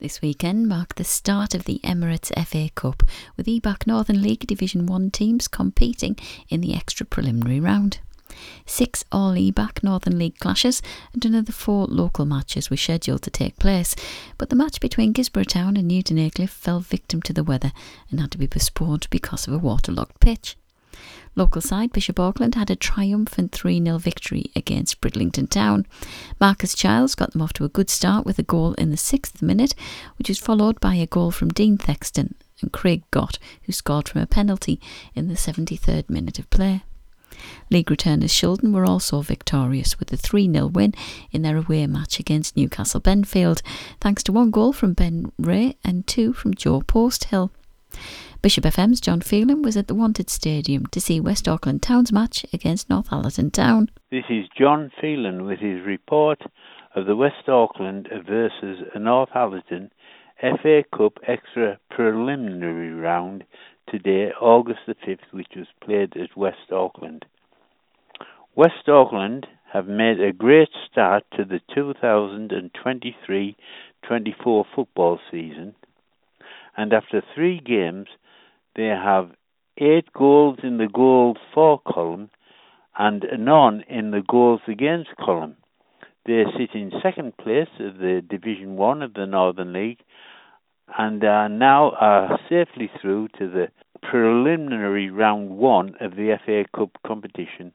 [0.00, 3.02] This weekend marked the start of the Emirates FA Cup,
[3.36, 6.16] with EBAC Northern League Division 1 teams competing
[6.48, 7.98] in the extra preliminary round.
[8.64, 10.82] Six All EBAC Northern League clashes
[11.12, 13.96] and another four local matches were scheduled to take place,
[14.36, 17.72] but the match between Guisborough Town and Newton Aycliffe fell victim to the weather
[18.08, 20.56] and had to be postponed because of a waterlogged pitch.
[21.38, 25.86] Local side Bishop Auckland had a triumphant 3 0 victory against Bridlington Town.
[26.40, 29.40] Marcus Childs got them off to a good start with a goal in the sixth
[29.40, 29.76] minute,
[30.18, 34.20] which was followed by a goal from Dean Thexton and Craig Gott, who scored from
[34.20, 34.80] a penalty
[35.14, 36.82] in the 73rd minute of play.
[37.70, 40.92] League returners Shildon were also victorious with a 3 0 win
[41.30, 43.62] in their away match against Newcastle Benfield,
[44.00, 47.50] thanks to one goal from Ben Ray and two from Joe Posthill.
[48.40, 52.46] Bishop FM's John Phelan was at the Wanted Stadium to see West Auckland Town's match
[52.52, 53.90] against Northallerton Town.
[54.10, 56.40] This is John Phelan with his report
[56.94, 59.90] of the West Auckland versus Northallerton
[60.40, 63.42] FA Cup Extra Preliminary Round
[63.88, 67.24] today, August the 5th, which was played at West Auckland.
[68.54, 73.56] West Auckland have made a great start to the 2023
[74.06, 75.74] 24 football season,
[76.78, 78.06] and after three games,
[78.76, 79.32] they have
[79.78, 82.30] eight goals in the goals for column
[82.96, 85.56] and none in the goals against column.
[86.24, 89.98] They sit in second place of the Division One of the Northern League
[90.96, 93.66] and are now are safely through to the
[94.00, 97.72] preliminary round one of the FA Cup competition.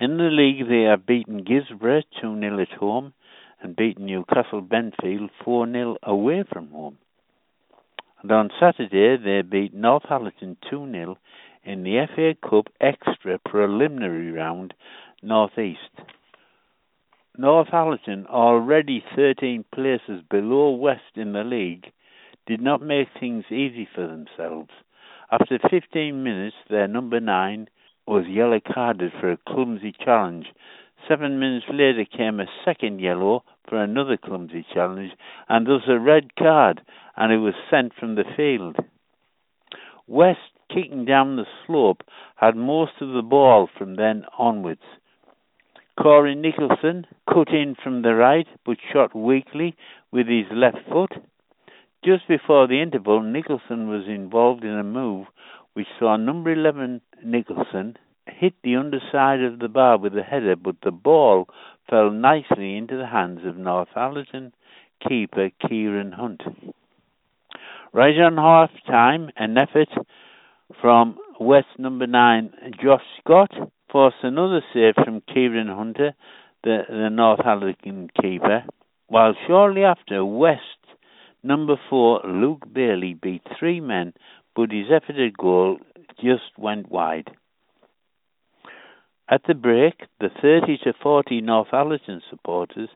[0.00, 3.12] In the league, they have beaten Guisborough 2 0 at home
[3.60, 6.98] and beaten Newcastle Benfield 4 0 away from home.
[8.22, 11.18] And on Saturday, they beat Northallerton 2 0
[11.64, 14.74] in the FA Cup Extra Preliminary Round
[15.22, 16.06] North East.
[17.38, 21.86] Northallerton, already 13 places below West in the league,
[22.46, 24.70] did not make things easy for themselves.
[25.30, 27.68] After 15 minutes, their number 9
[28.06, 30.46] was yellow carded for a clumsy challenge.
[31.08, 35.12] Seven minutes later came a second yellow for another clumsy challenge,
[35.48, 36.82] and thus a red card
[37.16, 38.76] and it was sent from the field.
[40.06, 42.02] West, kicking down the slope,
[42.36, 44.82] had most of the ball from then onwards.
[46.00, 49.76] Corey Nicholson cut in from the right but shot weakly
[50.10, 51.12] with his left foot.
[52.04, 55.26] Just before the interval, Nicholson was involved in a move
[55.74, 57.96] which saw number 11 Nicholson
[58.26, 61.48] hit the underside of the bar with the header, but the ball
[61.88, 64.52] fell nicely into the hands of Northallerton
[65.06, 66.42] keeper Kieran Hunt.
[67.92, 69.88] Right on half time, an effort
[70.80, 73.52] from West number nine, Josh Scott,
[73.90, 76.14] forced another save from Kieran Hunter,
[76.64, 78.64] the, the Northallerton keeper,
[79.08, 80.62] while shortly after, West
[81.42, 84.14] number four, Luke Bailey, beat three men,
[84.54, 85.78] but his effort at goal
[86.22, 87.30] just went wide.
[89.32, 92.90] At the break, the 30 to 40 Northallerton supporters,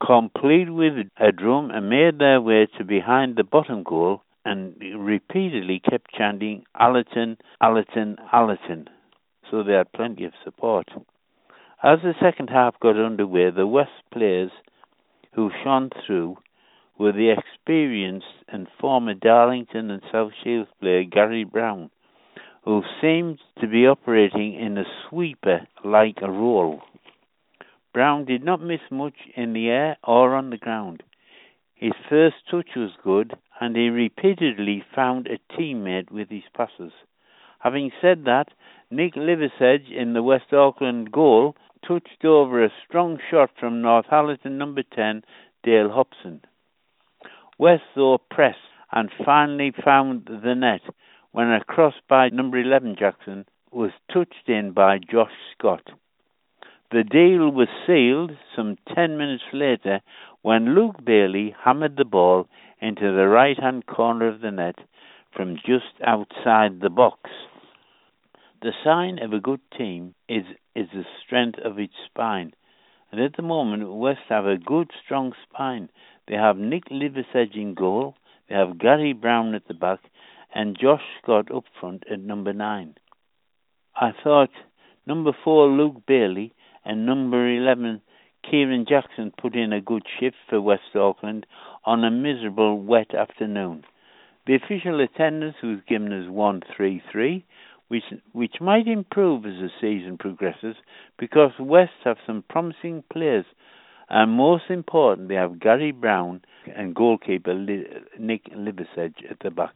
[0.00, 5.80] complete with a drum, and made their way to behind the bottom goal and repeatedly
[5.80, 8.88] kept chanting Allerton, Allerton, Allerton.
[9.50, 10.86] So they had plenty of support.
[11.82, 14.52] As the second half got underway, the West players
[15.34, 16.36] who shone through
[17.00, 21.90] were the experienced and former Darlington and South Shields player Gary Brown,
[22.64, 26.82] who seemed to be operating in a sweeper like a role.
[27.92, 31.02] Brown did not miss much in the air or on the ground.
[31.74, 36.92] His first touch was good, and he repeatedly found a teammate with his passes.
[37.60, 38.48] Having said that,
[38.90, 41.56] Nick Liversedge in the West Auckland goal
[41.86, 45.22] touched over a strong shot from Northallerton number 10,
[45.62, 46.42] Dale Hobson.
[47.58, 48.58] West, though, pressed
[48.92, 50.82] and finally found the net
[51.32, 55.90] when a cross by number 11 Jackson was touched in by Josh Scott.
[56.90, 60.00] The deal was sealed some 10 minutes later
[60.42, 62.48] when Luke Bailey hammered the ball
[62.80, 64.76] into the right hand corner of the net
[65.34, 67.30] from just outside the box.
[68.62, 70.44] The sign of a good team is,
[70.74, 72.54] is the strength of its spine.
[73.12, 75.90] And at the moment, West have a good, strong spine.
[76.26, 78.16] They have Nick Liversedge in goal,
[78.48, 80.00] they have Gary Brown at the back,
[80.54, 82.94] and Josh Scott up front at number nine.
[83.94, 84.50] I thought
[85.06, 86.52] number four, Luke Bailey,
[86.84, 88.00] and number 11,
[88.48, 91.46] Kieran Jackson put in a good shift for West Auckland
[91.84, 93.84] on a miserable wet afternoon.
[94.46, 97.44] The official attendance was given as 133,
[97.88, 100.76] which, which might improve as the season progresses
[101.18, 103.44] because West have some promising players
[104.08, 106.42] And most important, they have Gary Brown
[106.76, 107.54] and goalkeeper
[108.18, 109.74] Nick Liversedge at the back.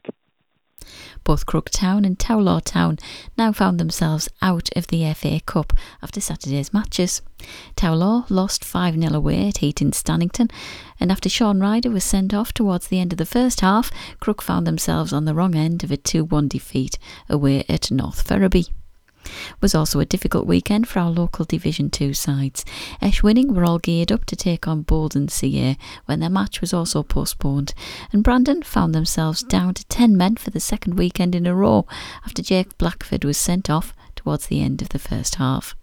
[1.23, 2.97] Both Crook Town and Tow Law Town
[3.37, 7.21] now found themselves out of the FA Cup after Saturday's matches.
[7.75, 10.51] Towlaw lost 5 0 away at Heaton Stannington,
[10.99, 14.41] and after Sean Ryder was sent off towards the end of the first half, Crook
[14.41, 16.97] found themselves on the wrong end of a 2 1 defeat
[17.29, 18.67] away at North Ferriby
[19.61, 22.63] was also a difficult weekend for our local Division 2 sides.
[23.01, 24.85] Esh Winning were all geared up to take on
[25.29, 27.73] CA when their match was also postponed,
[28.11, 31.87] and Brandon found themselves down to 10 men for the second weekend in a row
[32.25, 35.73] after Jake Blackford was sent off towards the end of the first half.